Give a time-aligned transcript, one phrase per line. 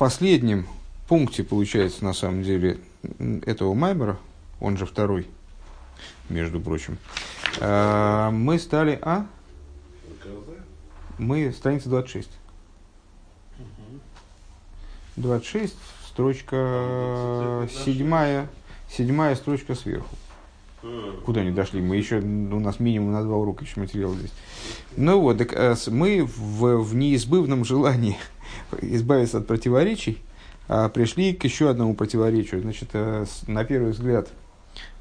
[0.00, 0.66] последнем
[1.08, 2.78] пункте, получается, на самом деле,
[3.44, 4.16] этого Маймера,
[4.58, 5.26] он же второй,
[6.30, 6.96] между прочим,
[7.58, 8.98] э, мы стали...
[9.02, 9.26] А?
[11.18, 12.30] Мы страница 26.
[15.16, 15.76] 26,
[16.08, 18.48] строчка седьмая,
[18.88, 20.16] седьмая строчка сверху.
[21.26, 21.82] Куда не дошли?
[21.82, 24.32] Мы еще, у нас минимум на два урока еще материал здесь.
[24.96, 28.16] Ну вот, так, э, мы в, в неизбывном желании
[28.80, 30.22] избавиться от противоречий
[30.68, 32.60] а, пришли к еще одному противоречию.
[32.62, 34.28] Значит, э, на первый взгляд,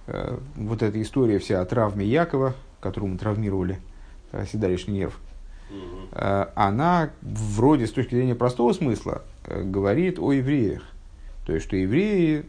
[0.08, 3.80] э, вот эта история вся о травме Якова, которому травмировали
[4.52, 5.20] седалищный нерв,
[6.12, 10.84] она вроде с точки зрения простого смысла говорит о евреях.
[11.46, 12.46] То есть, что евреи,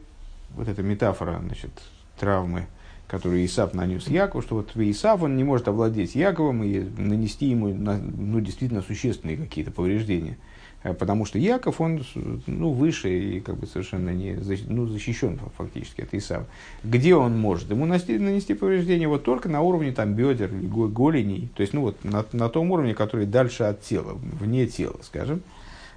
[0.50, 1.70] вот эта метафора значит,
[2.18, 2.66] травмы,
[3.10, 7.68] которую Исав нанес Якову, что вот Исав, он не может овладеть Яковом и нанести ему
[7.68, 10.38] ну, действительно существенные какие-то повреждения.
[10.84, 12.04] Э, потому что Яков, он
[12.46, 16.46] ну, выше и как бы совершенно не ну, защищен фактически от Исава.
[16.84, 17.68] Где он может?
[17.70, 22.04] Ему нанести, нанести повреждения вот только на уровне там, бедер голеней, то есть ну, вот,
[22.04, 25.42] на, на том уровне, который дальше от тела, вне тела, скажем.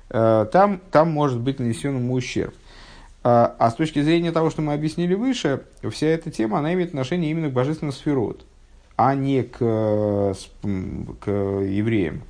[0.10, 2.56] Э, там, там может быть нанесен ему ущерб.
[3.24, 6.90] А, а с точки зрения того, что мы объяснили выше, вся эта тема, она имеет
[6.90, 8.46] отношение именно к божественным сферот,
[8.98, 12.24] а не к, к евреям,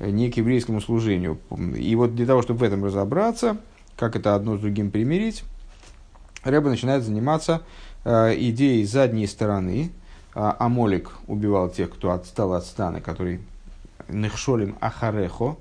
[0.00, 1.38] не к еврейскому служению.
[1.76, 3.56] И вот для того, чтобы в этом разобраться,
[3.96, 5.44] как это одно с другим примирить,
[6.44, 7.62] Рэба начинает заниматься
[8.04, 9.92] э, идеей задней стороны.
[10.34, 13.40] А Амолик убивал тех, кто отстал от стана, который
[14.08, 15.56] Нехшолим Ахарехо,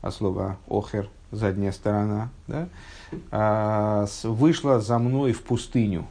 [0.00, 2.68] а слово Охер, задняя сторона, да?
[3.30, 6.06] А, вышла за мной в пустыню.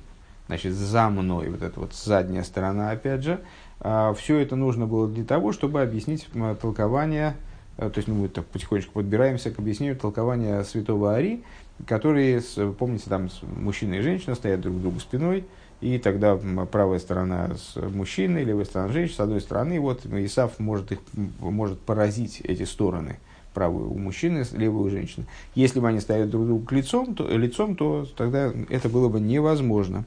[0.47, 3.39] Значит, за мной, вот эта вот задняя сторона, опять же.
[3.80, 6.27] А, все это нужно было для того, чтобы объяснить
[6.61, 7.36] толкование,
[7.77, 11.44] а, то есть ну, мы так потихонечку подбираемся к объяснению толкования святого Ари,
[11.88, 12.41] которые,
[12.77, 15.45] помните, там мужчина и женщина стоят друг к другу спиной,
[15.81, 16.38] и тогда
[16.71, 20.99] правая сторона с мужчиной, левая сторона женщины, с одной стороны, вот Исав может, их,
[21.39, 23.17] может поразить эти стороны–
[23.53, 25.25] правую у мужчины, левую у женщины.
[25.55, 30.05] Если бы они стояли друг другу лицом, то, лицом, то тогда это было бы невозможно.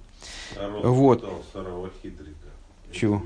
[0.56, 1.44] Народ вот.
[2.92, 3.22] Чего?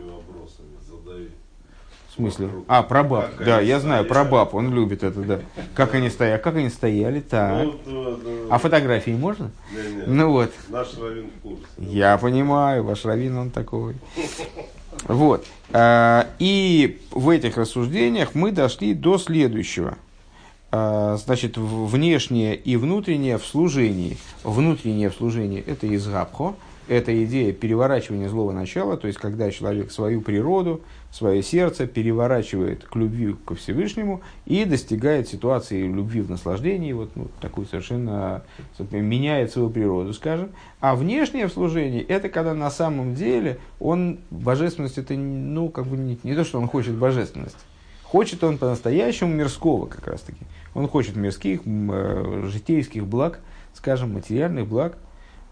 [2.09, 2.51] В смысле?
[2.67, 3.31] А, прабаб.
[3.37, 3.81] Как да, я стояли.
[3.81, 5.41] знаю, прабаб, он любит это, да.
[5.75, 6.41] Как они стояли?
[6.41, 7.21] Как они стояли?
[7.21, 7.65] Так.
[7.65, 9.51] Ну, да, да, а фотографии можно?
[9.73, 10.03] Не, не.
[10.07, 10.53] Ну вот.
[10.69, 11.65] Наш раввин в курсе.
[11.79, 13.95] Я понимаю, ваш раввин он такой.
[15.05, 15.47] Вот.
[15.73, 19.97] А, и в этих рассуждениях мы дошли до следующего–
[20.71, 24.17] значит, внешнее и внутреннее в служении.
[24.45, 26.55] Внутреннее в служении– это изгабхо,
[26.91, 30.81] это идея переворачивания злого начала, то есть, когда человек свою природу,
[31.13, 37.29] свое сердце переворачивает к любви ко Всевышнему и достигает ситуации любви в наслаждении, вот ну,
[37.41, 38.43] такую совершенно
[38.91, 40.51] меняет свою природу, скажем.
[40.81, 45.97] А внешнее в служении– это когда на самом деле он, божественность, это ну, как бы
[45.97, 47.57] не, не то, что он хочет божественность,
[48.11, 50.45] Хочет он по-настоящему мирского как раз таки.
[50.75, 53.41] Он хочет мирских, э, житейских благ,
[53.75, 54.99] скажем, материальных благ.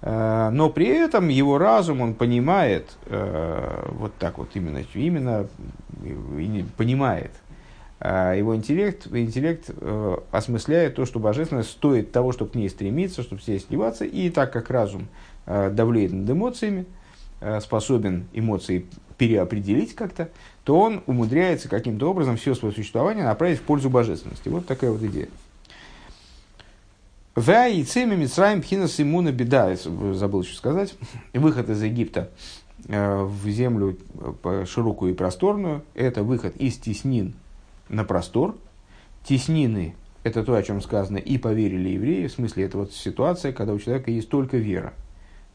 [0.01, 5.49] Э, но при этом его разум, он понимает, э, вот так вот именно, именно
[6.77, 7.33] понимает,
[8.01, 9.71] его интеллект, интеллект
[10.31, 14.53] осмысляет то, что божественность стоит того, чтобы к ней стремиться, чтобы все сливаться, и так
[14.53, 15.09] как разум
[15.47, 16.87] давлеет над эмоциями,
[17.61, 18.87] способен эмоции
[19.19, 20.31] переопределить как-то,
[20.65, 24.49] то он умудряется каким-то образом все свое существование направить в пользу божественности.
[24.49, 25.29] Вот такая вот идея.
[27.35, 30.97] Ваицеми Мицраем Пхинас Имуна Беда, забыл еще сказать,
[31.33, 32.31] выход из Египта
[32.89, 33.97] э, в землю
[34.43, 37.35] э, широкую и просторную, это выход из теснин
[37.89, 38.57] на простор.
[39.25, 39.95] Теснины–
[40.25, 43.79] это то, о чем сказано, и поверили евреи, в смысле, это вот ситуация, когда у
[43.79, 44.93] человека есть только вера.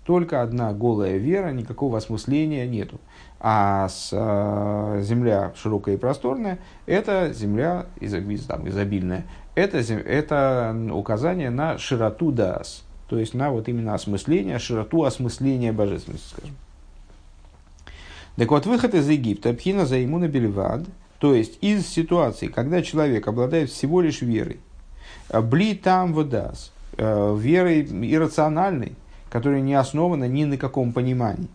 [0.06, 3.00] Только одна голая вера, никакого осмысления нету.
[3.40, 9.26] А с, э, земля широкая и просторная– это земля из, там, изобильная.
[9.56, 16.28] Это, это указание на широту дас, то есть на вот именно осмысление, широту осмысления божественности,
[16.30, 16.56] скажем.
[18.36, 20.82] Так вот, выход из Египта, пхина за ему на бельвад,
[21.20, 24.60] то есть из ситуации, когда человек обладает всего лишь верой,
[25.32, 28.94] бли там водас, э, верой иррациональной,
[29.34, 31.48] которая не основана ни на каком понимании.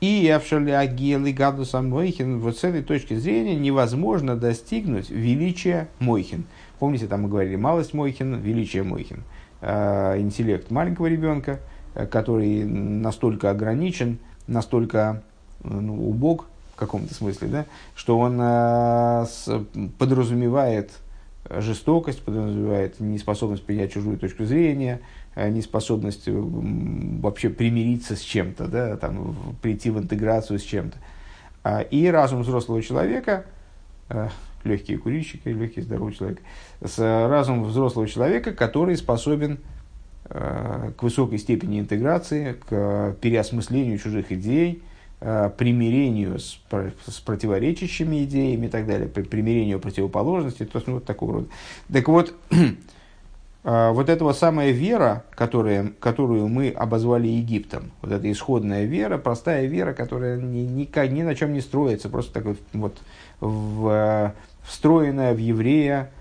[0.00, 6.46] И Авшалиагел и Гадуса Мойхин, вот с этой точки зрения невозможно достигнуть величия Мойхин.
[6.78, 9.22] Помните, там мы говорили, малость Мойхин, величие Мойхин.
[9.60, 11.60] Э, интеллект маленького ребенка,
[11.94, 15.22] э, который настолько ограничен, настолько
[15.62, 19.26] ну, убог в каком-то смысле, да, что он э,
[19.98, 20.92] подразумевает
[21.48, 25.00] жестокость, подразумевает неспособность принять чужую точку зрения,
[25.36, 30.98] неспособность вообще примириться с чем-то, да, там, прийти в интеграцию с чем-то.
[31.64, 33.44] А, и разум взрослого человека,
[34.64, 36.40] легкие курильщики, легкий здоровый человек,
[36.84, 39.58] с разумом взрослого человека, который способен
[40.24, 46.60] к высокой степени интеграции, к переосмыслению чужих идей, Э, примирению с,
[47.06, 51.48] с противоречащими идеями и так далее, примирению противоположностей, то есть ну, вот такого рода.
[51.92, 58.84] Так вот, э, вот эта самая вера, которая, которую мы обозвали Египтом, вот эта исходная
[58.84, 62.98] вера, простая вера, которая ни, ни, ни на чем не строится, просто такой вот
[63.40, 64.32] в, э,
[64.62, 66.17] встроенная в еврея, Э,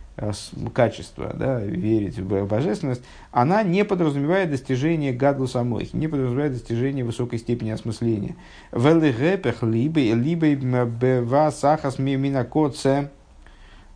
[0.74, 7.38] качество, да, верить в божественность, она не подразумевает достижение гадлу самой, не подразумевает достижение высокой
[7.38, 8.36] степени осмысления.
[8.72, 13.12] Велигепех либо либо бева сахас миминакоце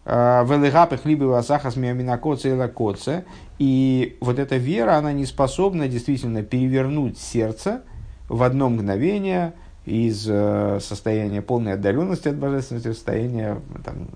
[0.05, 2.55] э, велигапех либо сахас миминакоце и
[3.57, 7.81] И вот эта вера, она не способна действительно перевернуть сердце
[8.29, 9.53] в одно мгновение
[9.85, 14.07] из э, состояния полной отдаленности от божественности в состояние там,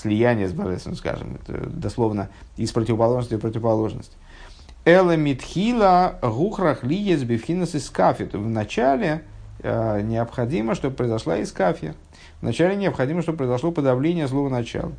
[0.00, 4.12] слияние с божественным, скажем, это дословно из противоположности в противоположность.
[4.84, 9.24] Эла митхила гухрах лиес бифхинас из В начале
[9.60, 11.94] э, необходимо, чтобы произошла искафия.
[12.40, 14.92] Вначале необходимо, чтобы произошло подавление злого начала.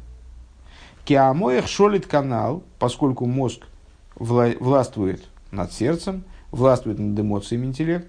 [1.06, 3.66] Киамоих шолит канал, поскольку мозг
[4.16, 8.08] вла- властвует над сердцем, властвует над эмоциями интеллект.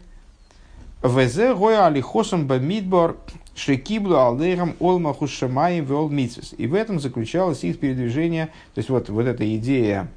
[1.02, 3.16] Везе гоя алихосом бамидбор
[3.55, 6.55] Шекиблу алдейрам олмаху шамаем митсвес.
[6.56, 8.47] И в этом заключалось их передвижение.
[8.75, 10.08] То есть вот, вот эта идея,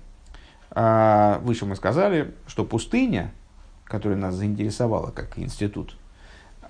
[0.72, 3.32] а, выше мы сказали, что пустыня,
[3.86, 5.98] которая нас заинтересовала как институт,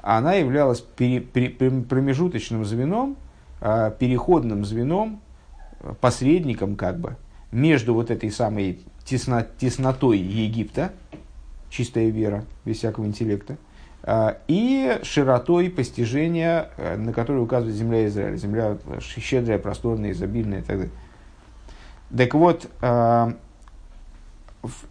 [0.01, 3.15] она являлась пере, пере, промежуточным звеном,
[3.61, 5.21] а, переходным звеном,
[6.01, 7.17] посредником как бы
[7.51, 10.91] между вот этой самой тесно, теснотой Египта,
[11.69, 13.57] чистая вера, без всякого интеллекта,
[14.49, 18.35] и широтой постижения, э, на которую указывает земля Израиля.
[18.35, 20.93] Земля щедрая, просторная, изобильная и так далее.
[22.15, 23.33] Так вот, а,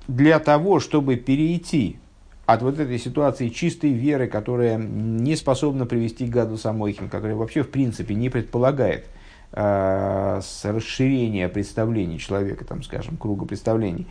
[0.09, 1.99] для того, чтобы перейти
[2.47, 7.62] от вот этой ситуации чистой веры, которая не способна привести к гаду самойхим, которая вообще
[7.62, 9.06] в принципе не предполагает
[9.55, 14.06] с расширения представлений человека, там, скажем, круга представлений,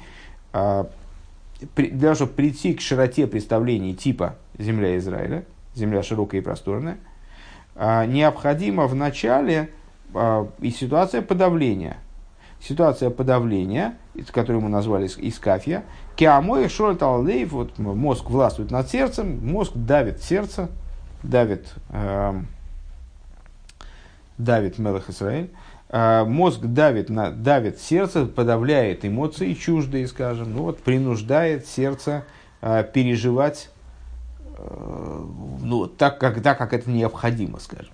[2.15, 6.97] чтобы прийти к широте представлений типа земля Израиля, земля широкая и просторная,
[7.75, 9.69] а, необходимо в начале
[10.13, 11.97] а, и ситуация подавления.
[12.59, 13.97] Ситуация подавления,
[14.31, 15.83] которую мы назвали Искафия,
[16.15, 20.69] Киамой Шольт Аллейв, вот мозг властвует над сердцем, мозг давит сердце,
[21.23, 22.39] давит, э,
[24.37, 25.49] давит Мелах Израиль,
[25.91, 32.23] мозг давит, на, давит сердце, подавляет эмоции чуждые, скажем, ну вот, принуждает сердце
[32.61, 33.69] э, переживать
[34.61, 35.23] Э,
[35.61, 37.91] ну, так, как, так, как это необходимо, скажем.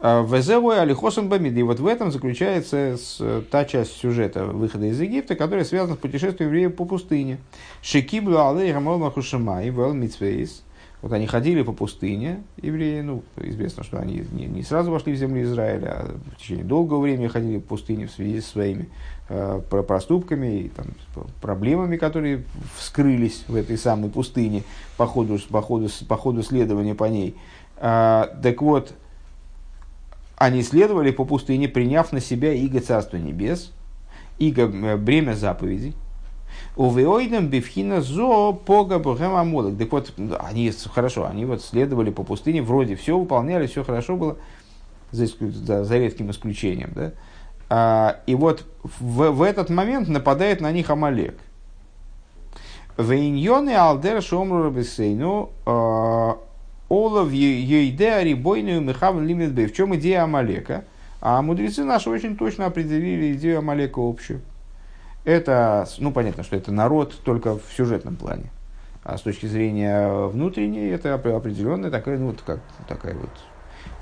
[0.00, 1.56] Э, Везевой Алихосом Бамид.
[1.56, 2.96] И вот в этом заключается
[3.50, 7.38] та часть сюжета выхода из Египта, которая связана с путешествием евреев по пустыне.
[7.82, 10.62] Шекиблу Алей Рамал Махушамай, Вел Митсвейс.
[11.06, 15.16] Вот они ходили по пустыне, евреи, ну, известно, что они не, не сразу вошли в
[15.16, 18.88] землю Израиля, а в течение долгого времени ходили по пустыне в связи со своими
[19.28, 20.86] э, проступками и там,
[21.40, 22.42] проблемами, которые
[22.76, 24.64] вскрылись в этой самой пустыне
[24.96, 27.36] по ходу, по ходу, по ходу следования по ней.
[27.76, 28.92] А, так вот,
[30.36, 33.72] они следовали по пустыне, приняв на себя иго Царства Небес,
[34.40, 35.94] иго э, бремя заповедей,
[36.76, 39.78] Увеойдем бифхина зо пога богем амолок.
[39.78, 44.36] Так вот, они хорошо, они вот следовали по пустыне, вроде все выполняли, все хорошо было,
[45.10, 46.92] за, за, за редким исключением.
[46.94, 47.12] Да?
[47.70, 51.38] А, и вот в, в этот момент нападает на них Амалек.
[52.98, 56.36] Вейньоны алдер шомру рабисейну а,
[56.88, 60.84] олов ейде арибойную мехавн лимит В чем идея Амалека?
[61.20, 64.42] А мудрецы наши очень точно определили идею Амалека общую.
[65.26, 68.44] Это, ну, понятно, что это народ только в сюжетном плане.
[69.02, 73.30] А с точки зрения внутренней, это определенная такая, ну, вот как, такая вот,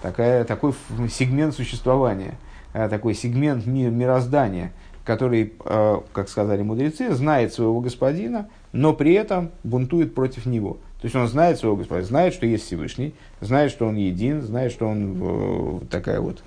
[0.02, 0.74] такая, такой
[1.10, 2.34] сегмент существования,
[2.74, 9.50] э, такой сегмент мироздания, который, э, как сказали мудрецы, знает своего господина, но при этом
[9.62, 10.74] бунтует против него.
[11.00, 14.72] То есть он знает своего господина, знает, что есть Всевышний, знает, что он един, знает,
[14.72, 16.42] что он э, такая вот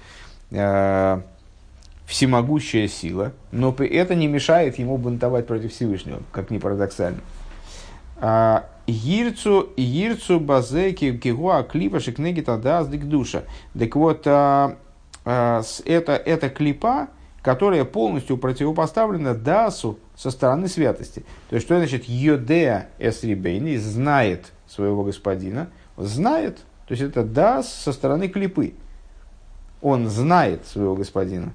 [2.08, 7.20] всемогущая сила, но это не мешает ему бунтовать против Всевышнего, как ни парадоксально.
[8.16, 13.44] А, Гирцу, Гирцу базеки кигуа клипа шикнеги тогда душа.
[13.78, 14.78] Так вот, а,
[15.26, 17.10] а, это, это клипа,
[17.42, 21.26] которая полностью противопоставлена дасу со стороны святости.
[21.50, 27.92] То есть, что значит йодеа эсрибейни, знает своего господина, знает, то есть это дас со
[27.92, 28.76] стороны клипы.
[29.82, 31.54] Он знает своего господина.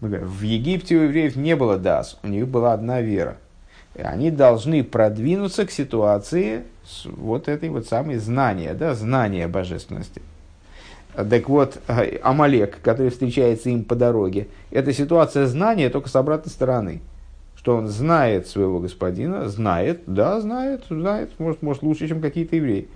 [0.00, 3.38] В Египте у евреев не было дас, у них была одна вера.
[3.94, 6.64] И они должны продвинуться к ситуации
[7.04, 10.20] вот этой вот самой знания, да, знания божественности.
[11.14, 16.52] Так вот, э, Амалек, который встречается им по дороге, это ситуация знания только с обратной
[16.52, 17.00] стороны.
[17.56, 22.88] Что он знает своего господина, знает, да, знает, знает, может, может лучше, чем какие-то евреи.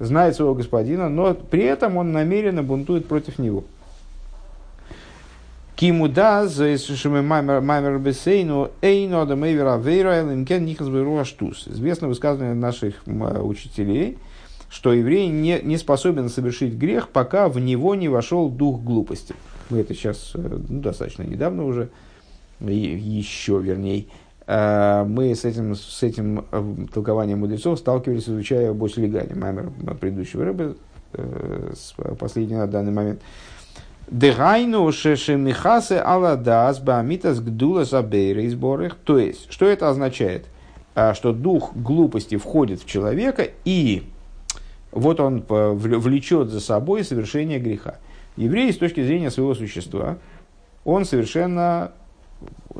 [0.00, 3.64] Знает своего господина, но при этом он намеренно бунтует против него.
[5.82, 6.76] Кимуда за
[7.22, 10.86] маймер бесейну эйно да мейвера вейра элимкен нихас
[11.26, 11.66] штус.
[11.66, 14.16] Известно высказывание наших учителей–
[14.72, 19.34] что еврей не, не способен совершить грех, пока в него не вошел дух глупости.
[19.68, 21.90] Мы это сейчас ну, достаточно недавно уже,
[22.60, 24.06] еще вернее,
[24.46, 26.46] мы с этим, с этим
[26.94, 30.76] толкованием мудрецов сталкивались, изучая больше легали, мамер предыдущего рыбы,
[32.18, 33.20] последний на данный момент.
[34.08, 38.96] Дегайну шешемихасе аладас баамитас гдула забейра сборах.
[38.96, 40.46] То есть, что это означает?
[41.14, 44.02] Что дух глупости входит в человека и
[44.90, 47.96] вот он влечет за собой совершение греха.
[48.36, 50.18] Еврей с точки зрения своего существа,
[50.84, 51.92] он совершенно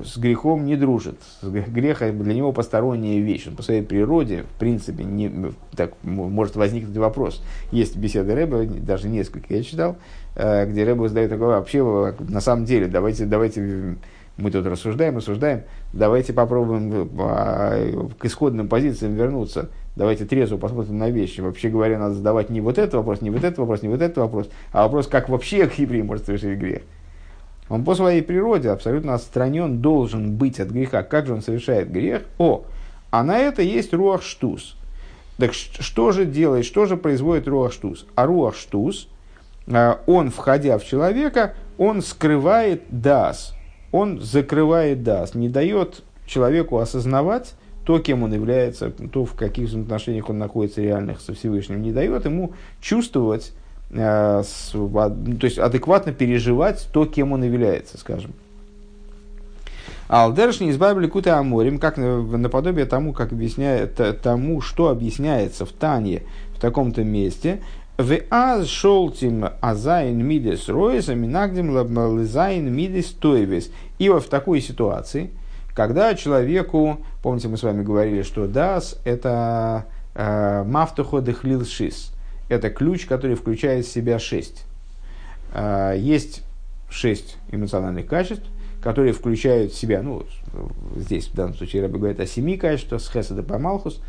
[0.04, 1.16] с грехом не дружит.
[1.42, 3.46] Грех для него посторонняя вещь.
[3.48, 7.42] Он по своей природе, в принципе, не, так может возникнуть вопрос.
[7.70, 9.96] Есть беседы Рэба, даже несколько я читал,
[10.34, 13.96] э, где Рэба задает такой вообще, на самом деле, давайте, давайте
[14.36, 17.08] мы тут рассуждаем, рассуждаем, давайте попробуем
[18.18, 21.40] к исходным позициям вернуться– Давайте трезво посмотрим на вещи.
[21.40, 24.18] Вообще говоря, надо задавать не вот этот вопрос, не вот этот вопрос, не вот этот
[24.18, 26.82] вопрос, а вопрос, как вообще еврей может совершить грех.
[27.68, 31.02] Он по своей природе абсолютно отстранен, должен быть от греха.
[31.02, 32.22] Как же он совершает грех?
[32.38, 32.64] О,
[33.10, 34.76] а на это есть руах штус.
[35.38, 38.06] Так что же делает, что же производит руах штус?
[38.14, 39.08] А руах штус,
[39.66, 43.54] а, он, входя в человека, он скрывает дас,
[43.90, 47.54] он закрывает дас, не дает человеку осознавать,
[47.84, 52.24] то, кем он является, то, в каких отношениях он находится реальных со Всевышним, не дает
[52.24, 53.61] ему чувствовать, э,
[53.92, 58.32] с, то есть адекватно переживать то, кем он является, скажем.
[60.08, 66.22] Алдершни избавили кута аморим, как наподобие тому, как объясняет, тому, что объясняется в Тане
[66.54, 67.60] в таком-то месте,
[67.96, 71.70] в аз шолтим азайн мидес роиса минагдим
[72.18, 73.70] лизайн мидес тойвес.
[73.98, 75.30] И вот в такой ситуации–
[75.74, 82.12] когда человеку, помните, мы с вами говорили, что дас– это э, мафтухо дехлил шис.
[82.52, 84.64] Это ключ, который включает в себя шесть.
[85.54, 86.42] Э, есть
[86.90, 88.44] шесть эмоциональных качеств,
[88.82, 90.26] которые включают в себя, ну,
[90.96, 94.02] здесь в данном случае Рэбби говорит о семи качествах, с хеседа по малхус,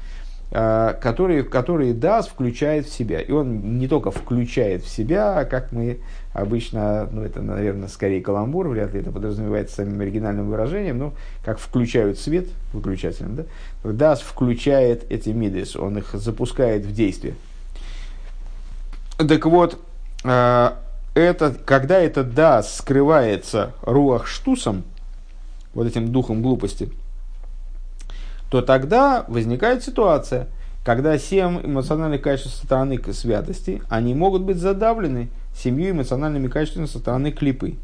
[0.52, 3.22] э, которые, которые дас включает в себя.
[3.22, 6.00] И он не только включает в себя, а как мы
[6.34, 11.14] Обычно, ну это, наверное, скорее каламбур, вряд ли это подразумевается самим оригинальным выражением, но
[11.46, 13.44] как включают свет выключателем, да?
[13.84, 17.36] Дас включает эти мидес, он их запускает в действие.
[19.17, 19.79] Так вот,
[20.24, 20.72] э,
[21.13, 24.84] это, когда это дас скрывается руах штусом,
[25.74, 26.91] вот этим духом глупости,
[28.50, 30.48] то тогда возникает ситуация,
[30.84, 37.32] когда семь эмоциональных качеств стороны святости, они могут быть задавлены семью эмоциональными качествами со стороны
[37.32, 37.77] клипы.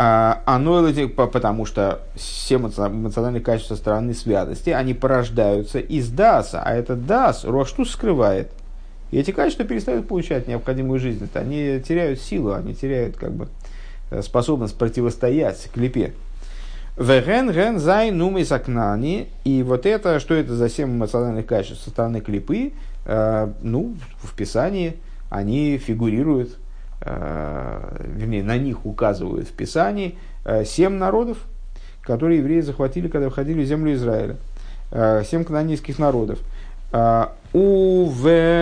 [0.00, 6.72] А, оно, потому что все эмоциональные качества со стороны святости, они порождаются из даса, а
[6.74, 8.52] этот дас Рошту скрывает.
[9.10, 11.28] И эти качества перестают получать необходимую жизнь.
[11.34, 13.48] Они теряют силу, они теряют как бы,
[14.10, 16.14] э, способность противостоять клипе.
[16.96, 19.28] Веген ген зай нумы сакнани.
[19.44, 22.72] И вот это, что это за семь эмоциональных качеств со стороны клипы,
[23.04, 24.94] э, ну, в Писании–
[25.30, 26.56] они фигурируют,
[27.02, 31.38] э, вернее, на них указывают в Писании э, семь народов,
[32.02, 34.36] которые евреи захватили, когда входили в землю Израиля.
[34.90, 36.38] Э, семь канонийских народов.
[37.52, 38.57] У, В,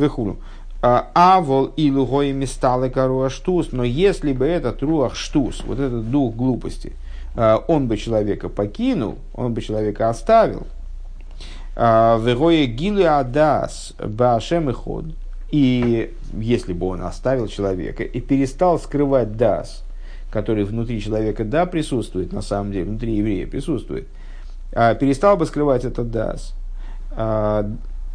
[0.00, 0.38] Вехулу.
[0.82, 6.94] Авол и лугой месталы каруаштус, но если бы этот руах штус, вот этот дух глупости,
[7.36, 10.66] он бы человека покинул, он бы человека оставил,
[11.76, 15.04] Верое гилы адас башем и ход.
[15.50, 19.82] И если бы он оставил человека и перестал скрывать дас,
[20.30, 24.06] который внутри человека, да, присутствует, на самом деле, внутри еврея присутствует,
[24.72, 26.54] а перестал бы скрывать этот дас,
[27.12, 27.68] а,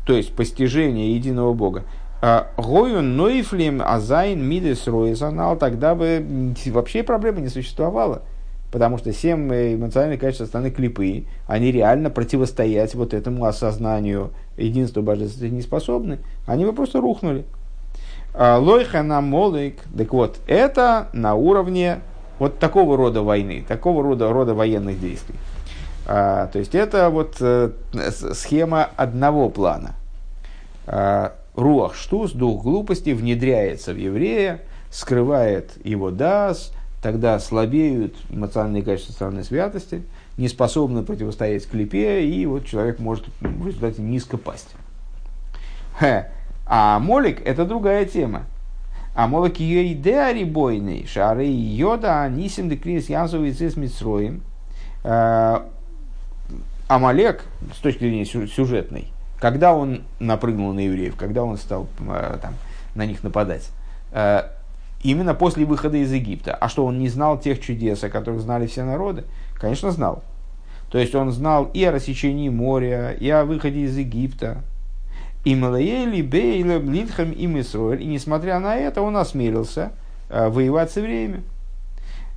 [0.05, 1.83] то есть постижение единого Бога,
[2.21, 8.21] А, Гою нойфлим азайн мидес ройсанал, тогда бы вообще проблемы не существовало.
[8.71, 15.53] Потому что семь эмоциональных качеств стороны клипы, они реально противостоять вот этому осознанию единства божественности
[15.53, 16.19] не способны.
[16.45, 17.45] Они бы просто рухнули.
[18.33, 19.77] А, Лойха на молик.
[19.95, 21.99] Так вот, это на уровне
[22.39, 25.35] вот такого рода войны, такого рода, рода военных действий.
[26.05, 27.71] А, то есть это вот э,
[28.33, 29.95] схема одного плана.
[30.85, 36.71] А, руах штус, дух глупости, внедряется в еврея, скрывает его дас,
[37.01, 40.03] тогда слабеют эмоциональные качества стороны святости,
[40.37, 44.75] не способны противостоять клепе, и вот человек может в результате низко пасть.
[45.99, 46.31] Хе.
[46.67, 48.43] А молик– это другая тема.
[49.13, 54.41] А молик ее идеари бойный, шары йода, анисим декрис янсов и цис митсроим.
[56.87, 59.07] Амалек, с точки зрения сюжетной,
[59.39, 62.53] когда он напрыгнул на евреев, когда он стал э, там,
[62.93, 63.69] на них нападать,
[64.11, 64.43] э,
[65.01, 66.53] именно после выхода из Египта.
[66.53, 69.23] А что, он не знал тех чудес, о которых знали все народы?
[69.55, 70.23] Конечно, знал.
[70.91, 74.63] То есть он знал и о рассечении моря, и о выходе из Египта.
[75.43, 78.01] И Малаели, Бейлем, Литхам и Мисроэль.
[78.01, 79.91] И несмотря на это, он осмелился
[80.29, 81.43] э, воевать со временем.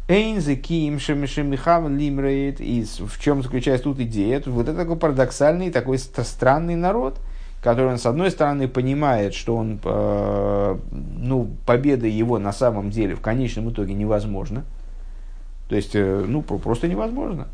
[0.08, 2.60] Эйнзе ким шемишемихав лимрейт.
[2.60, 4.42] И в чем заключается тут идея?
[4.46, 7.18] Вот это такой парадоксальный, такой странный народ,
[7.62, 13.14] который, он, с одной стороны, понимает, что он, э, ну, победа его на самом деле
[13.14, 14.64] в конечном итоге невозможна.
[15.68, 17.48] То есть, э, ну, просто невозможно.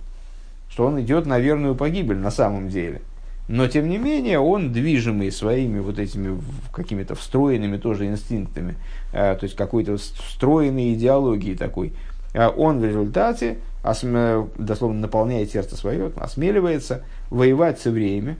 [0.70, 3.00] Что он идет на верную погибель на самом деле.
[3.48, 6.40] Но, тем не менее, он, движимый своими вот этими
[6.72, 8.76] какими-то встроенными тоже инстинктами,
[9.12, 11.92] э, то есть какой-то встроенной идеологией такой,
[12.34, 18.36] он в результате, дословно наполняет сердце свое, осмеливается воевать со временем.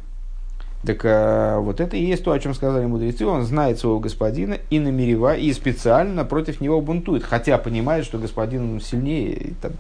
[0.85, 3.25] Так а, вот это и есть то, о чем сказали мудрецы.
[3.25, 8.81] Он знает своего господина и намеревает, и специально против него бунтует, хотя понимает, что господин
[8.81, 9.73] сильнее, там,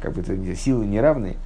[0.00, 0.22] как бы
[0.54, 1.36] силы неравные.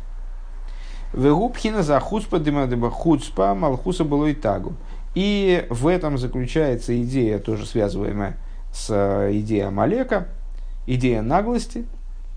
[1.14, 4.74] Вегубхина за хуцпа дымадыба хуцпа малхуса было и тагу.
[5.14, 8.36] И в этом заключается идея, тоже связываемая
[8.72, 8.90] с
[9.30, 10.26] идеей Амалека–
[10.86, 11.84] идея наглости,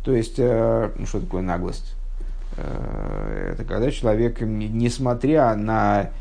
[0.03, 1.95] то есть, э, ну что такое наглость?
[2.57, 6.11] Э, это когда человек, несмотря на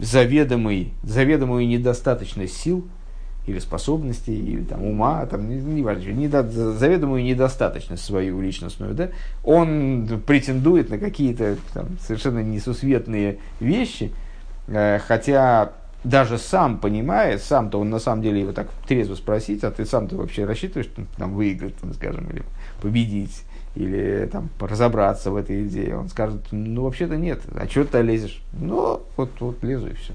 [0.00, 2.86] заведомый, заведомую недостаточность сил
[3.46, 6.02] или способностей, или там, ума, там, не, не важно,
[6.50, 9.08] заведомую недостаточность свою личностную, да,
[9.44, 11.56] он претендует на какие-то
[12.06, 14.12] совершенно несусветные вещи,
[14.68, 15.72] э, хотя
[16.04, 20.16] даже сам понимает, сам-то он на самом деле его так трезво спросить, а ты сам-то
[20.16, 22.42] вообще рассчитываешь там, выиграть, там, скажем, или
[22.80, 23.44] победить,
[23.76, 25.96] или там, разобраться в этой идее.
[25.96, 28.42] Он скажет, ну вообще-то нет, а что ты лезешь?
[28.52, 30.12] Ну, вот, вот лезу и все.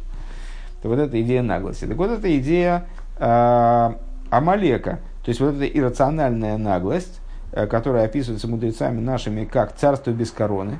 [0.82, 1.86] То вот эта идея наглости.
[1.86, 3.92] Так вот эта идея э,
[4.30, 7.20] Амалека, то есть вот эта иррациональная наглость,
[7.54, 10.80] э, которая описывается мудрецами нашими как царство без короны,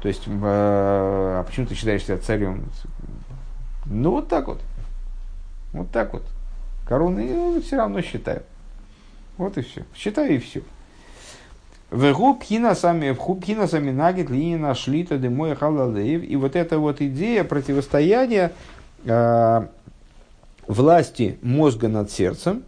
[0.00, 2.70] то есть, э, а почему ты считаешь себя царем?
[3.90, 4.60] Ну, вот так вот.
[5.72, 6.22] Вот так вот.
[6.86, 8.42] Короны ну, все равно считаю.
[9.36, 9.84] Вот и все.
[9.94, 10.62] Считаю и все.
[11.90, 16.22] В пхина сами пхина сами нагит линина шлита дымой халалеев.
[16.24, 18.52] И вот эта вот идея противостояния
[19.04, 19.66] э,
[20.66, 22.64] власти мозга над сердцем,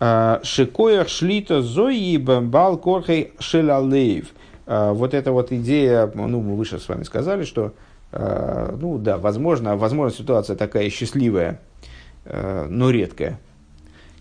[0.00, 4.28] а, Шикоях шлита зои бамбал корхей шелалеев.
[4.66, 7.72] А, вот эта вот идея, ну, мы выше с вами сказали, что
[8.12, 11.60] ну да, возможно, возможно ситуация такая счастливая,
[12.24, 13.38] э, но редкая,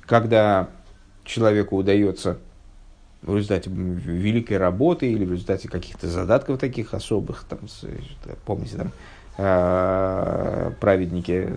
[0.02, 0.70] когда
[1.24, 2.38] человеку удается
[3.22, 7.60] в результате великой работы или в результате каких-то задатков таких особых, там,
[8.46, 8.92] помните, там,
[9.38, 11.50] э, праведники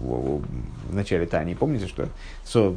[0.00, 2.08] в начале Тани, помните, что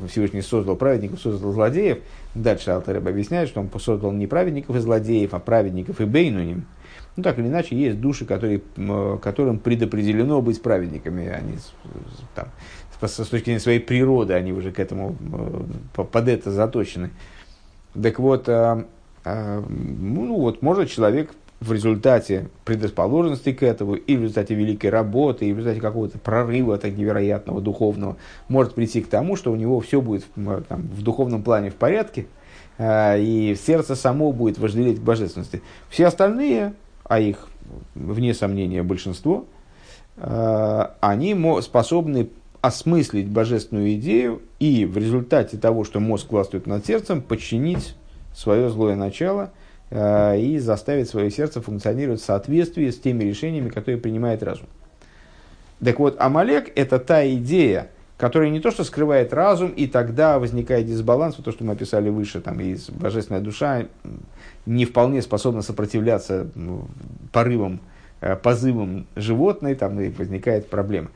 [0.08, 2.00] Всевышний создал праведников, создал злодеев.
[2.36, 6.58] Дальше Алтареб объясняет, что он создал не праведников и злодеев, а праведников и бейнуним.
[6.58, 6.64] Ну,
[7.22, 8.62] так или иначе, есть души, которые,
[9.22, 11.28] которым предопределено быть праведниками.
[11.28, 11.54] Они
[12.34, 12.48] там,
[13.02, 15.16] с, точки зрения своей природы, они уже к этому,
[15.94, 17.12] под это заточены.
[18.02, 18.86] Так вот, а,
[19.24, 25.46] а, ну вот, может человек в результате предрасположенности к этому, и в результате великой работы,
[25.46, 28.18] и в результате какого-то прорыва так невероятного духовного,
[28.50, 32.26] может прийти к тому, что у него все будет там, в духовном плане в порядке,
[32.78, 35.62] а, и сердце само будет вожделеть к божественности.
[35.90, 36.74] Все остальные
[37.14, 37.48] а их,
[37.94, 39.46] вне сомнения, большинство,
[40.18, 47.22] э, они способны осмыслить божественную идею и в результате того, что мозг властвует над сердцем,
[47.22, 47.94] подчинить
[48.34, 49.52] свое злое начало
[49.92, 54.66] э, и заставить свое сердце функционировать в соответствии с теми решениями, которые принимает разум.
[55.86, 60.88] Так вот, Амалек– это та идея, которая не то что скрывает разум, и тогда возникает
[60.88, 63.86] дисбаланс, то, что мы описали выше, там, и божественная душа
[64.66, 66.48] не вполне способна сопротивляться
[67.32, 67.80] порывам,
[68.22, 71.10] э, позывам животной, там и возникает проблема.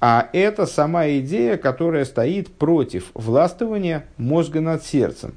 [0.00, 5.34] А это сама идея, которая стоит против властвования мозга над сердцем.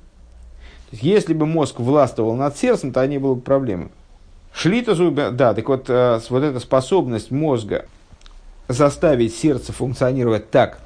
[0.92, 3.90] если бы мозг властвовал над сердцем, то не было бы проблемы.
[4.54, 7.86] Шлита зубы, да, так вот, э, вот эта способность мозга
[8.68, 10.80] заставить сердце функционировать так,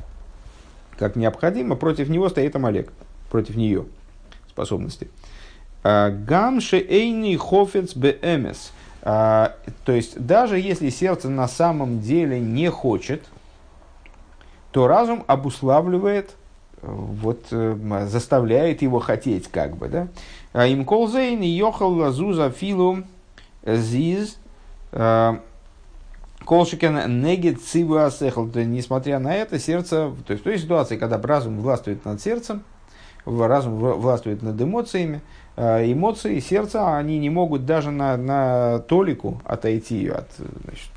[0.98, 2.92] как необходимо, против него стоит Амалек,
[3.30, 3.86] против нее
[4.50, 5.08] способности.
[5.84, 8.72] А, Гамши эйни хофец беэмес.
[9.04, 13.24] А, то есть, даже если сердце на самом деле не хочет,
[14.72, 16.32] то разум обуславливает,
[16.82, 20.68] вот, э, заставляет его хотеть, как бы, да.
[20.68, 23.04] Им колзейн йохал лазуза филу
[23.66, 24.38] зиз
[26.46, 28.46] Колшикен негет циву асехал.
[28.46, 32.64] Несмотря на это, сердце, то есть в той ситуации, когда разум властвует над сердцем,
[33.26, 40.08] разум властвует над эмоциями, э, эмоции сердца, они не могут даже на, на толику отойти
[40.08, 40.92] от значит,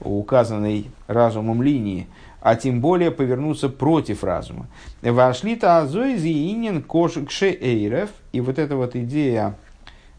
[0.00, 2.06] указанной разумом линии,
[2.40, 4.66] а тем более повернуться против разума.
[5.02, 6.84] Вашли-то азоизи инин
[7.40, 9.56] эйрев, и вот эта вот идея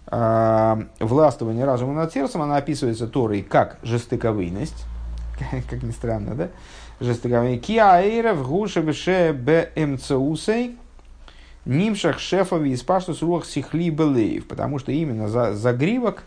[0.07, 4.85] э, властвования разума над сердцем, она описывается Торой как жестоковыйность,
[5.69, 6.49] как ни странно, да?
[6.99, 7.65] Жестоковыйность.
[7.65, 10.77] Киаэйрев гушебеше бмцеусей
[11.65, 16.23] нимшах шефови из паштус рух сихли белеев, потому что именно за, загривок,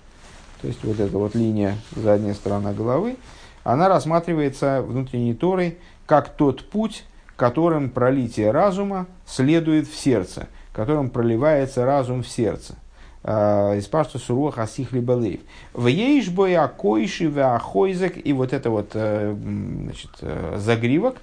[0.61, 3.17] то есть вот эта вот линия, задняя сторона головы,
[3.65, 7.05] она рассматривается внутренней Торой как тот путь,
[7.37, 12.75] которым пролитие разума следует в сердце, которым проливается разум в сердце–
[13.25, 15.41] из пашту суруах асих либалеев.
[15.75, 19.35] В ейшбой акойши ахойзек, и вот это вот э,
[19.83, 21.17] значит, э, загривок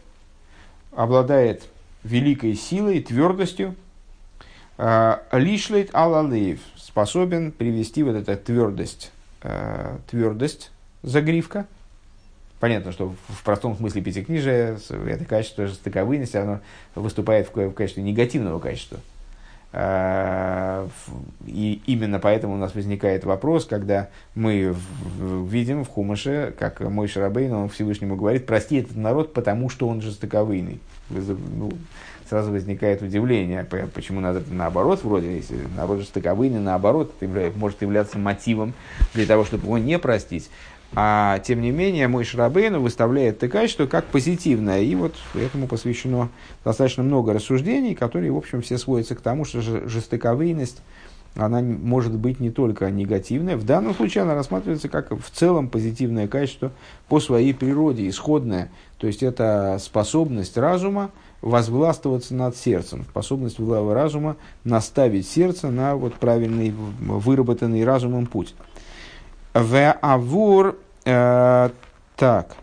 [0.91, 1.63] обладает
[2.03, 3.75] великой силой, твердостью.
[4.77, 9.11] Э, лишлейт алалеев способен привести вот эту твердость,
[10.09, 10.71] твердость
[11.03, 11.65] загривка.
[12.59, 16.61] Понятно, что в простом смысле пятикнижия это качество жестоковыйности, оно
[16.95, 18.99] выступает в качестве негативного качества.
[19.77, 20.87] Э,
[21.45, 24.73] и именно поэтому у нас возникает вопрос, когда мы
[25.19, 30.01] видим в Хумаше, как мой Шарабейн, он Всевышнему говорит, прости этот народ, потому что он
[30.01, 30.79] жестоковыйный.
[32.27, 37.13] Сразу возникает удивление, почему надо наоборот, вроде, если народ жестоковыйный, наоборот,
[37.55, 38.73] может являться мотивом
[39.13, 40.49] для того, чтобы его не простить.
[40.97, 44.81] А тем не менее, мой Шрабейну выставляет это качество как позитивное.
[44.81, 46.29] И вот этому посвящено
[46.63, 50.81] достаточно много рассуждений, которые, в общем, все сводятся к тому, что жестоковыйность,
[51.35, 53.57] она может быть не только негативная.
[53.57, 56.71] В данном случае она рассматривается как в целом позитивное качество
[57.09, 58.71] по своей природе, исходное.
[58.97, 61.11] То есть это способность разума
[61.45, 68.55] возвластвоваться над сердцем, способность разума наставить сердце на вот правильный, выработанный разумом путь.
[69.53, 71.69] В авур, э,
[72.17, 72.55] так,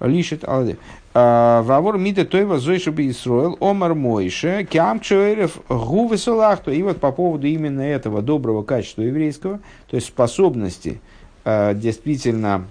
[0.00, 0.78] лишит алды.
[1.12, 2.58] Э, в авур мита тойва
[2.90, 6.72] би Исроил, омар мойше, кям чоэрев гувы солахту.
[6.72, 11.02] И вот по поводу именно этого доброго качества еврейского, то есть способности
[11.44, 12.64] э, действительно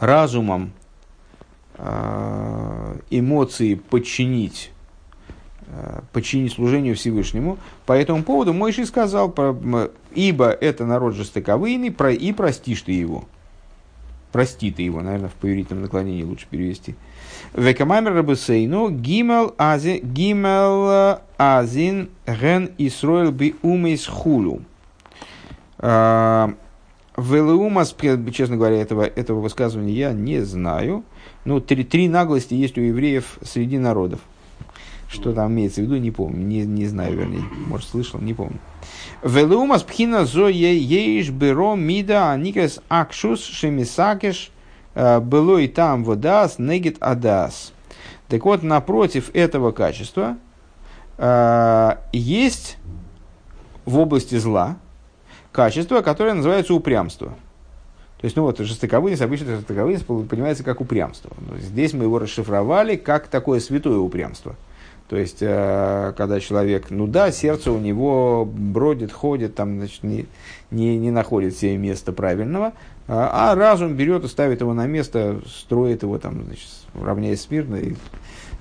[0.00, 0.72] разумом
[3.10, 4.70] эмоции подчинить
[5.70, 7.58] Э, подчинить служению Всевышнему.
[7.84, 9.34] По этому поводу Мойши сказал,
[10.14, 13.26] ибо это народ жестоковыйный, и простишь ты его.
[14.32, 16.94] Прости ты его, наверное, в поверительном наклонении лучше перевести.
[17.54, 24.62] Векамамер Рабусейну гимел азин, гимел азин ген Исроил би умейс хулу.
[27.18, 27.96] Велеумас,
[28.32, 31.02] честно говоря, этого, этого высказывания я не знаю.
[31.44, 34.20] Ну, три, три наглости есть у евреев среди народов.
[35.08, 38.58] Что там имеется в виду, не помню, не, не знаю, вернее, может, слышал, не помню.
[39.22, 44.50] Велумас пхина зо еиш беро мида аникас акшус шемисакеш
[44.94, 47.72] э, было и там водас негит адас.
[48.28, 50.36] Так вот, напротив этого качества
[51.16, 52.76] э, есть
[53.86, 54.76] в области зла
[55.52, 57.28] качество, которое называется упрямство.
[58.20, 61.30] То есть, ну вот, жестоковыйность, обычно жестоковыйность понимается как упрямство.
[61.58, 64.56] Здесь мы его расшифровали как такое святое упрямство–
[65.08, 70.26] то есть, э, когда человек, ну да, сердце у него бродит, ходит, там, значит, не,
[70.70, 72.74] не, не находит себе места правильного,
[73.06, 77.76] а, а разум берет и ставит его на место, строит его, там, значит, равняясь смирно,
[77.76, 77.94] и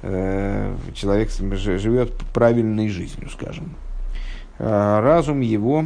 [0.04, 3.76] э, человек живет правильной жизнью, скажем.
[4.58, 5.86] А разум его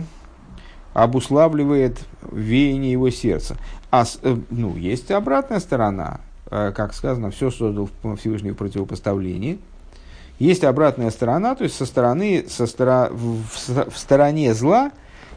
[0.94, 2.00] обуславливает
[2.32, 3.58] веяние его сердца.
[3.92, 6.22] А, э, ну, есть обратная сторона.
[6.50, 9.60] э, как сказано, все создал Всевышний в противопоставлении.
[10.40, 13.44] Есть обратная сторона, то есть со стороны, со стора, в,
[13.90, 14.92] в стороне зла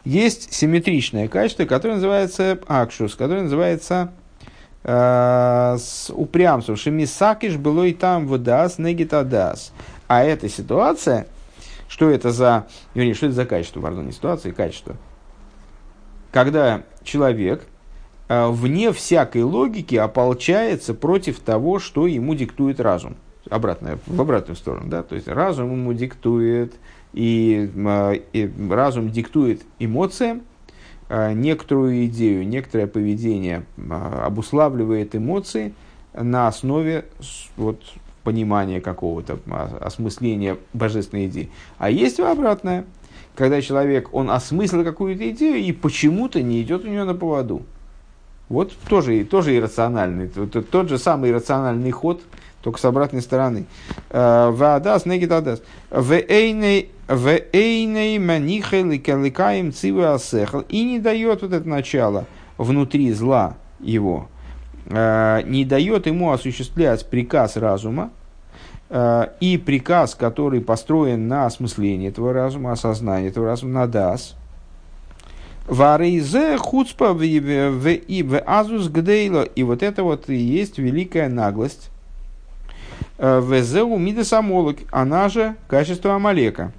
[0.05, 4.13] есть симметричное качество, которое называется акшус, которое называется
[4.83, 6.77] э, с упрямством.
[6.77, 9.73] Шемисакиш было и там водас негитадас.
[10.09, 11.27] А эта ситуация,
[11.87, 14.97] что это за, вернее, что это за качество, пардон, не ситуация, а качество.
[16.35, 17.65] Когда человек
[18.29, 23.15] э, вне всякой логики ополчается против того, что ему диктует разум.
[23.49, 26.75] Обратно, в обратную сторону, да, то есть разум ему диктует,
[27.13, 30.43] и, э, и разум диктует эмоциям,
[31.09, 35.73] э, некоторую идею, некоторое поведение обуславливает эмоции
[36.15, 37.05] на основе
[37.57, 37.81] вот,
[38.25, 39.39] понимания какого-то,
[39.81, 41.49] осмысления божественной идеи.
[41.79, 42.87] А есть обратное,
[43.35, 47.63] когда человек, он осмыслил какую-то идею и почему-то не идет у нее на поводу.
[48.49, 52.23] Вот тоже, тоже иррациональный, тот, тот же самый иррациональный ход,
[52.63, 53.67] только с обратной стороны.
[54.11, 55.63] Э, Вадас негит адас.
[55.91, 56.89] Вейней
[58.19, 60.61] манихай ликаем цивы асехал.
[60.69, 64.29] И не дает вот это начало внутри зла его,
[64.87, 68.11] Э, не дает ему осуществлять приказ разума,
[69.41, 74.37] и приказ, который построен на осмыслении этого разума, осознании этого разума, на дас.
[75.67, 79.43] Варейзе хуцпа в азус гдейло.
[79.43, 81.91] И вот это вот и есть великая наглость.
[83.19, 86.73] Э, Везеу мидесамолок, она же качество Амалека.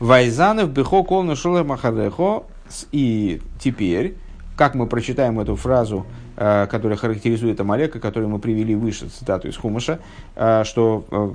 [0.00, 2.44] Вайзанов бехо кол нашел махарехо.
[2.90, 4.16] И теперь,
[4.56, 9.56] как мы прочитаем эту фразу Э, которая характеризует Амалека, которую мы привели выше, цитату из
[9.56, 9.98] Хумаша,
[10.34, 11.30] э, что, э,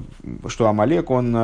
[0.48, 1.38] что Амалек, он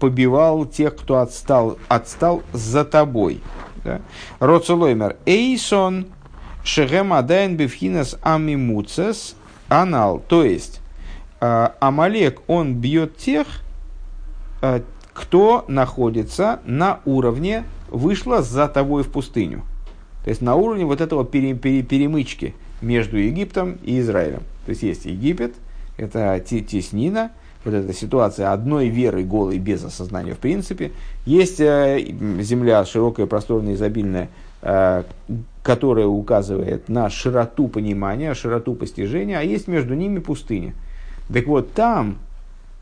[0.00, 3.40] побивал тех, кто отстал, отстал за тобой.
[3.84, 4.00] Да?
[4.40, 5.16] Роцелоймер.
[5.24, 6.06] Эйсон
[6.64, 9.34] шегем адайн бифхинас амимуцес
[9.68, 10.22] анал.
[10.28, 10.80] То есть,
[11.40, 13.46] Амалек, он бьет тех,
[15.18, 19.64] кто находится на уровне, вышла за тобой в пустыню.
[20.28, 24.42] То есть на уровне вот этого пере, пере, перемычки между Египтом и Израилем.
[24.66, 25.54] То есть есть Египет,
[25.96, 27.30] это теснина,
[27.64, 30.92] вот эта ситуация одной веры голой без осознания в принципе.
[31.24, 31.98] Есть э,
[32.40, 34.28] земля широкая, просторная, изобильная,
[34.60, 35.04] э,
[35.62, 40.74] которая указывает на широту понимания, широту постижения, а есть между ними пустыня.
[41.32, 42.18] Так вот, там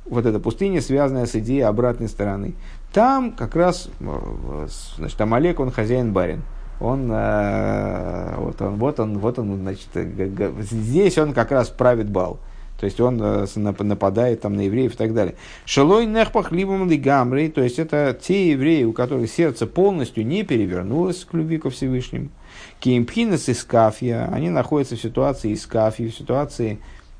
[0.04, 2.54] вот эта пустыня, связанная с идеей обратной стороны.
[2.92, 6.42] Там как раз, э, значит, Амалек, он хозяин-барин
[6.80, 9.88] он, э, вот он, вот он, вот он, значит,
[10.60, 12.38] здесь он как раз правит бал.
[12.78, 15.34] То есть он э, нападает там на евреев и так далее.
[15.64, 21.24] Шелой нехпах либом лигамрей, то есть это те евреи, у которых сердце полностью не перевернулось
[21.24, 22.28] к любви ко Всевышнему.
[22.80, 26.78] Киимпхинес и скафия, они находятся в ситуации искафии, в ситуации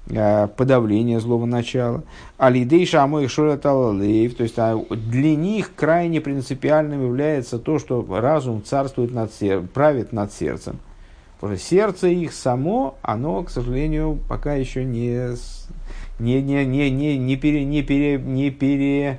[0.09, 2.05] Э, подавление злого начала.
[2.39, 9.13] Алидей шамой шураталалеев, то есть а, для них крайне принципиальным является то, что разум царствует
[9.13, 10.79] над сердцем, правит над сердцем.
[11.41, 15.35] Потому что сердце их само, оно, к сожалению, пока еще не,
[16.21, 19.19] не, не, не, не, не, пере, не, пере, не, пере,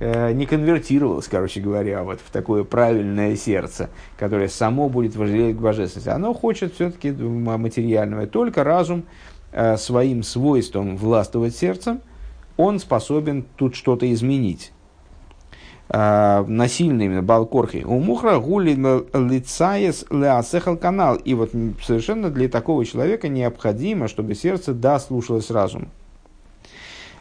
[0.00, 5.60] э, не конвертировалось, короче говоря, вот в такое правильное сердце, которое само будет вожделеть к
[5.60, 6.10] божественности.
[6.10, 8.26] Оно хочет все-таки материального.
[8.26, 9.04] Только разум
[9.78, 12.00] своим свойством властвовать сердцем,
[12.56, 14.72] он способен тут что-то изменить.
[15.88, 17.84] Э, насильно именно балкорхи.
[17.86, 21.16] У мухра гули лицаес леасехал канал.
[21.16, 21.50] И вот
[21.82, 25.88] совершенно для такого человека необходимо, чтобы сердце да слушалось разум.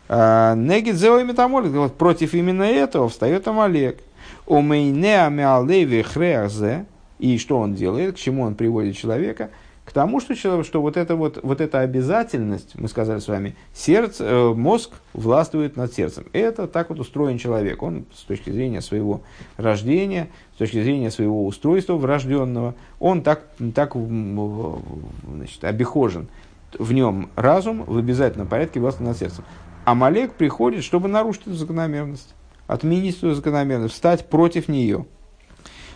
[0.08, 1.72] Э, Негид зеой метамолит.
[1.72, 4.00] Вот против именно этого встает Амалек.
[4.48, 6.86] Умейне амиалеви хреазе.
[7.20, 9.50] И что он делает, к чему он приводит человека–
[9.96, 14.54] тому, что, что вот, это вот, вот эта обязательность, мы сказали с вами, сердце, э,
[14.54, 16.26] мозг властвует над сердцем.
[16.34, 17.82] Это так вот устроен человек.
[17.82, 19.22] Он с точки зрения своего
[19.56, 26.28] рождения, с точки зрения своего устройства врожденного, он так, так значит, обихожен.
[26.78, 29.46] В нем разум в обязательном порядке властвует над сердцем.
[29.86, 32.36] А Малек приходит, чтобы нарушить эту закономерность,
[32.68, 35.06] отменить эту закономерность, встать против нее–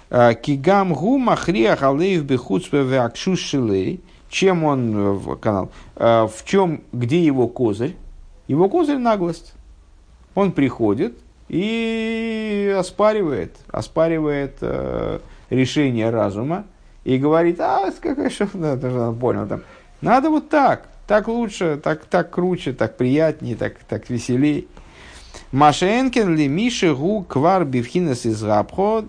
[0.10, 4.02] Кигам гу махрия халеев бехуцпе веакшушилей.
[4.30, 7.95] Чем он, э, канал, э, в чем, где его козырь?
[8.48, 9.54] Его козырь наглость.
[10.36, 11.17] Он приходит
[11.50, 15.19] и оспаривает, оспаривает э,
[15.50, 16.65] решение разума
[17.04, 19.63] и говорит, а, какая что, да, понял, там,
[20.02, 24.67] надо вот так, так лучше, так, так круче, так приятнее, так, так веселей.
[25.52, 28.44] Машенкин ли Миши гу квар бифхинес из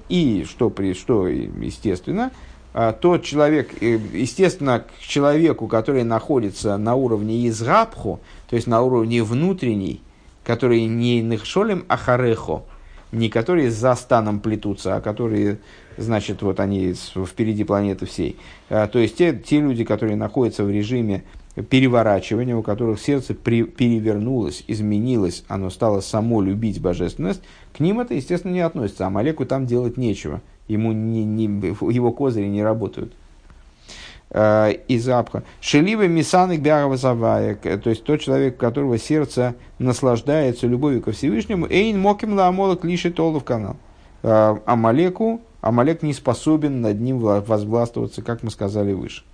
[0.09, 2.31] И что, при, что естественно,
[2.73, 8.81] а, тот человек, э, естественно, к человеку, который находится на уровне изгабху, то есть на
[8.81, 10.01] уровне внутренней,
[10.45, 12.63] который не нехшолем ахарехо,
[13.11, 15.59] не которые за станом плетутся, а которые,
[15.97, 18.37] значит, вот они впереди планеты всей.
[18.69, 23.65] А, то есть те, те люди, которые находятся в режиме переворачивания, у которых сердце при,
[23.65, 29.07] перевернулось, изменилось, оно стало само любить божественность, к ним это, естественно, не относится.
[29.07, 33.13] А Малеку там делать нечего ему не, не, его козыри не работают.
[34.31, 35.43] Э, из Апха.
[35.61, 41.67] Шелива Мисаник Бярова Завая, то есть тот человек, у которого сердце наслаждается любовью ко Всевышнему,
[41.69, 43.77] Эйн Моким Ламолок лишит в канал.
[44.23, 49.25] Э, Амалеку, Амалек не способен над ним возгластвоваться, как мы сказали выше.